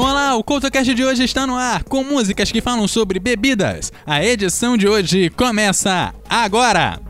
[0.00, 3.92] Olá, o CoutoCast de hoje está no ar com músicas que falam sobre bebidas.
[4.06, 7.07] A edição de hoje começa agora!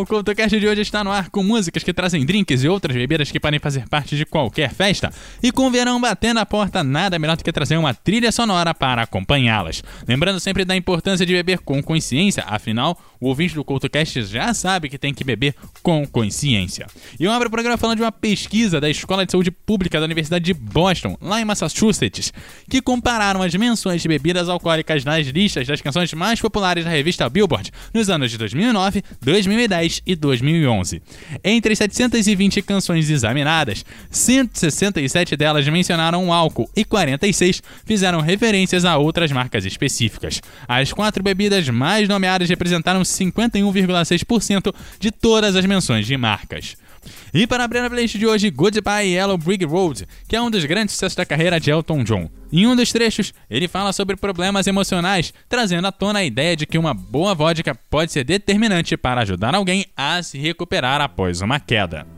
[0.00, 3.30] O CoutoCast de hoje está no ar com músicas que trazem drinks e outras bebidas
[3.30, 5.12] que podem fazer parte de qualquer festa.
[5.42, 8.74] E com o verão batendo a porta, nada melhor do que trazer uma trilha sonora
[8.74, 9.82] para acompanhá-las.
[10.06, 14.88] Lembrando sempre da importância de beber com consciência, afinal, o ouvinte do CoutoCast já sabe
[14.88, 16.86] que tem que beber com consciência.
[17.18, 20.04] E eu abro o programa falando de uma pesquisa da Escola de Saúde Pública da
[20.04, 22.32] Universidade de Boston, lá em Massachusetts,
[22.68, 27.28] que compararam as menções de bebidas alcoólicas nas listas das canções mais populares da revista
[27.28, 31.02] Billboard nos anos de 2009, 2010 2010 e 2011.
[31.42, 39.32] Entre as 720 canções examinadas, 167 delas mencionaram álcool e 46 fizeram referências a outras
[39.32, 40.40] marcas específicas.
[40.66, 46.76] As quatro bebidas mais nomeadas representaram 51,6% de todas as menções de marcas.
[47.32, 50.64] E para abrir a playlist de hoje, Goodbye Yellow Brick Road, que é um dos
[50.64, 52.30] grandes sucessos da carreira de Elton John.
[52.52, 56.66] Em um dos trechos, ele fala sobre problemas emocionais, trazendo à tona a ideia de
[56.66, 61.60] que uma boa vodka pode ser determinante para ajudar alguém a se recuperar após uma
[61.60, 62.17] queda.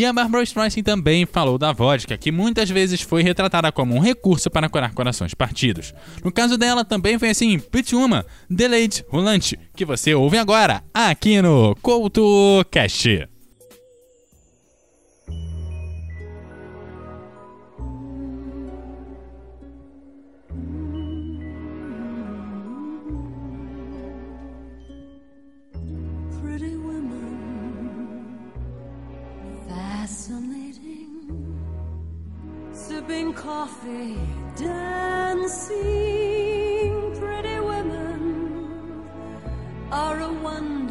[0.00, 3.98] E a Barbara Streisand também falou da vodka, que muitas vezes foi retratada como um
[3.98, 5.92] recurso para curar corações partidos.
[6.24, 11.42] No caso dela, também foi assim Pretty Woman, Delayed Rolante, que você ouve agora, aqui
[11.42, 13.28] no CoutoCast.
[30.10, 31.06] fascinating.
[32.72, 34.18] Sipping coffee,
[34.56, 35.76] dancing,
[37.14, 39.04] pretty women
[39.92, 40.89] are a wonder.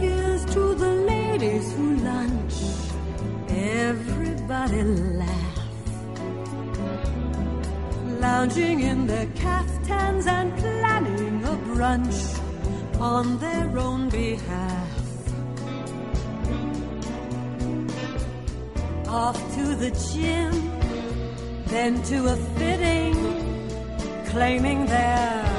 [0.00, 2.54] Here's to the ladies who lunch.
[3.48, 5.52] Everybody laugh
[8.22, 12.20] lounging in their caftans and planning a brunch
[13.00, 14.88] on their own behalf.
[19.08, 20.52] Off to the gym,
[21.66, 23.16] then to a fitting,
[24.26, 25.51] claiming they're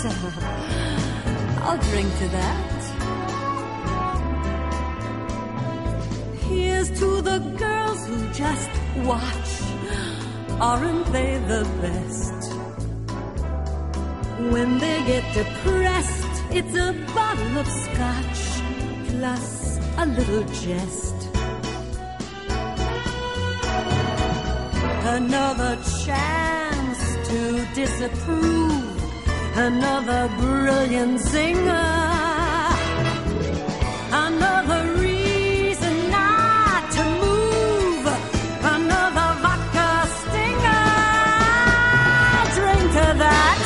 [1.60, 2.80] I'll drink to that.
[6.48, 8.70] Here's to the girls who just
[9.04, 9.50] watch.
[10.58, 12.52] Aren't they the best?
[14.52, 18.42] When they get depressed, it's a bottle of scotch
[19.10, 21.16] plus a little jest.
[25.04, 25.76] Another
[26.06, 28.89] chance to disapprove
[29.56, 31.90] another brilliant singer,
[34.12, 38.06] another reason not to move,
[38.76, 40.86] another vodka stinger.
[42.56, 43.60] Drink to that.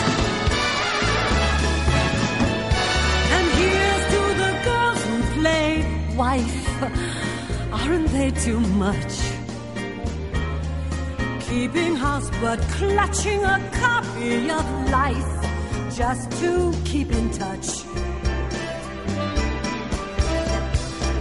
[3.36, 5.70] And here's to the girls who play
[6.16, 6.62] wife.
[7.72, 9.14] Aren't they too much?
[11.40, 15.43] Keeping house but clutching a copy of life
[15.96, 17.66] just to keep in touch.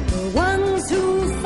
[0.08, 1.42] The ones who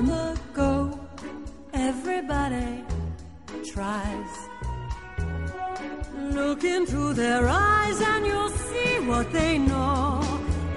[0.00, 0.98] on the go.
[1.72, 2.84] Everybody
[3.72, 4.34] tries.
[6.38, 10.20] Look into their eyes and you'll see what they know.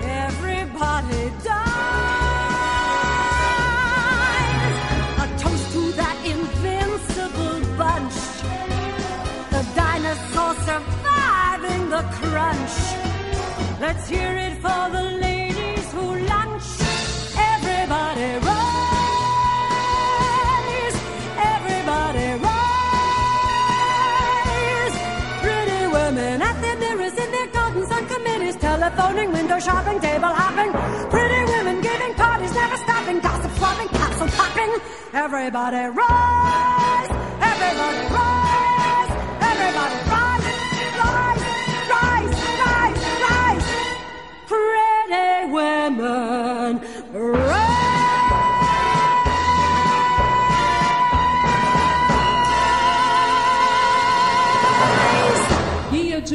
[0.01, 1.73] Everybody dies.
[5.23, 8.17] A toast to that invincible bunch.
[9.53, 12.75] The dinosaurs surviving the crunch.
[13.79, 15.12] Let's hear it for the
[28.83, 30.71] telephoning, window shopping, table hopping.
[31.09, 34.71] Pretty women giving parties, never stopping, gossip swapping, castle popping.
[35.13, 37.09] Everybody rise.
[37.51, 39.11] Everybody rise.
[39.51, 40.45] Everybody rise.
[40.99, 41.43] Rise.
[41.93, 42.35] Rise.
[42.63, 43.01] Rise.
[43.23, 43.67] Rise.
[44.51, 46.82] Pretty women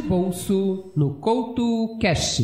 [0.09, 2.41] bolso no Couto Cash.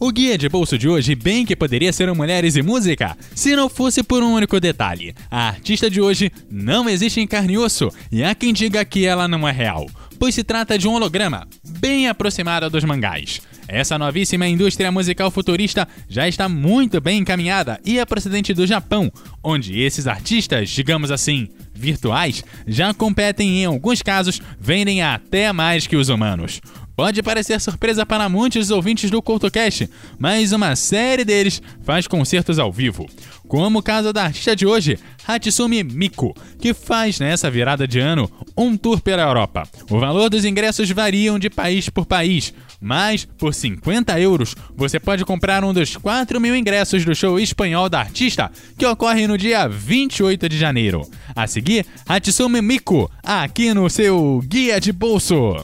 [0.00, 3.68] O guia de bolso de hoje bem que poderia ser Mulheres e Música, se não
[3.68, 5.14] fosse por um único detalhe.
[5.30, 9.04] A artista de hoje não existe em carne e osso, e há quem diga que
[9.04, 9.86] ela não é real,
[10.18, 11.46] pois se trata de um holograma,
[11.78, 13.42] bem aproximado dos mangás.
[13.68, 19.12] Essa novíssima indústria musical futurista já está muito bem encaminhada e é procedente do Japão,
[19.42, 25.86] onde esses artistas, digamos assim, virtuais já competem e em alguns casos, vendem até mais
[25.86, 26.60] que os humanos.
[26.96, 32.72] Pode parecer surpresa para muitos ouvintes do CoutoCast, mas uma série deles faz concertos ao
[32.72, 33.06] vivo.
[33.46, 38.30] Como o caso da artista de hoje, Hatsumi Miku, que faz nessa virada de ano
[38.56, 39.68] um tour pela Europa.
[39.90, 45.24] O valor dos ingressos variam de país por país, mas, por 50 euros, você pode
[45.24, 49.66] comprar um dos 4 mil ingressos do show espanhol da artista, que ocorre no dia
[49.66, 51.02] 28 de janeiro.
[51.34, 55.56] A seguir, Hatsumi Miku, aqui no seu Guia de Bolso.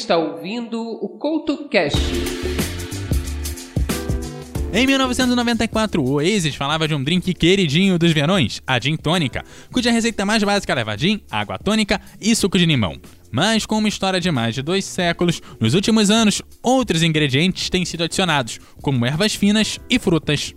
[0.00, 1.98] está ouvindo o CoutoCast.
[4.72, 9.90] Em 1994, o Oasis falava de um drink queridinho dos verões, a gin tônica, cuja
[9.90, 12.98] receita mais básica leva gin, água tônica e suco de limão.
[13.30, 17.84] Mas com uma história de mais de dois séculos, nos últimos anos, outros ingredientes têm
[17.84, 20.54] sido adicionados, como ervas finas e frutas.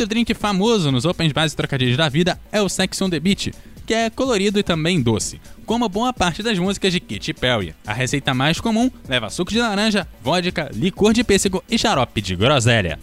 [0.00, 3.52] Outro drink famoso nos Opens base trocadilhos da vida é o Sex on the Beach,
[3.86, 7.74] que é colorido e também doce, como boa parte das músicas de Katy Perry.
[7.86, 12.34] A receita mais comum leva suco de laranja, vodka, licor de pêssego e xarope de
[12.34, 12.98] groselha.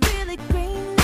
[0.00, 0.97] Really green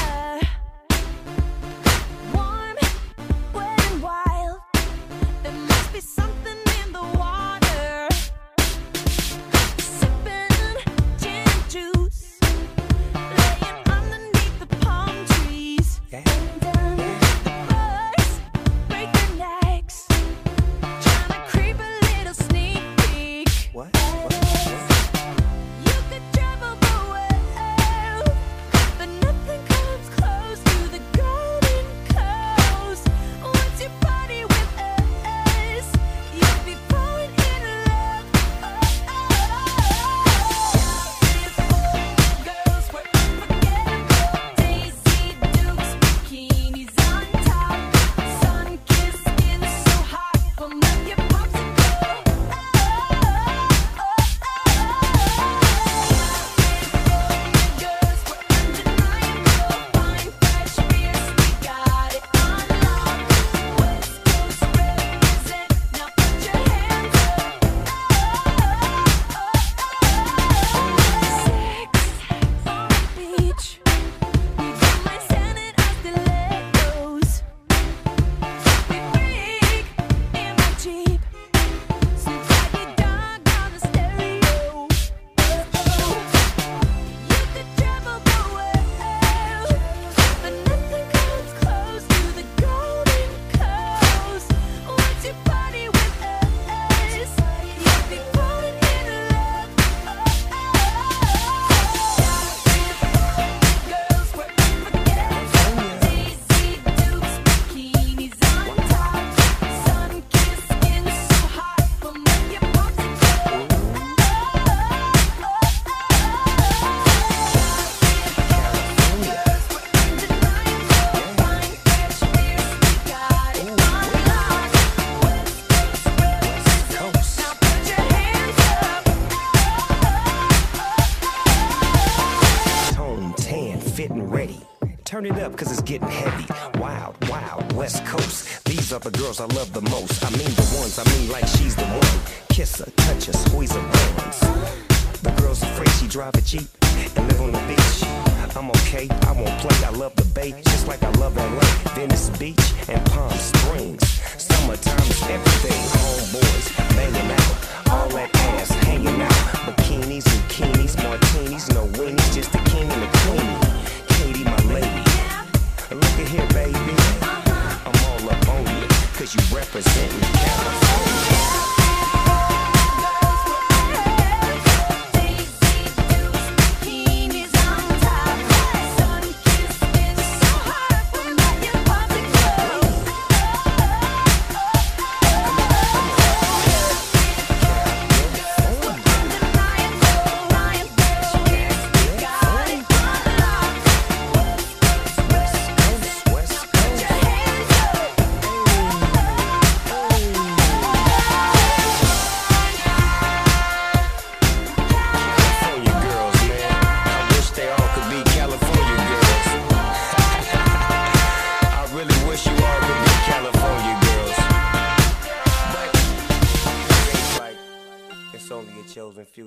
[169.75, 170.24] represent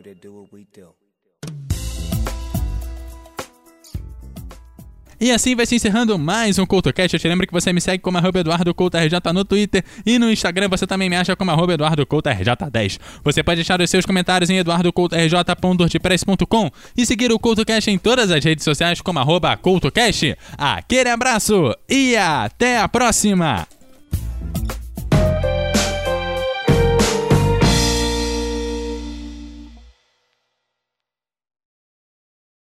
[0.01, 0.95] do to do what we do.
[5.19, 7.15] E assim vai se encerrando mais um CoutoCast.
[7.15, 8.43] Eu te lembro que você me segue como arroba
[9.33, 12.99] no Twitter e no Instagram você também me acha como @eduardocultaj10.
[13.23, 18.45] Você pode deixar os seus comentários em eduardocoutorj.wordpress.com e seguir o CoutoCast em todas as
[18.45, 19.63] redes sociais como @cultocast.
[19.63, 20.37] CoutoCast.
[20.55, 23.67] Aquele abraço e até a próxima!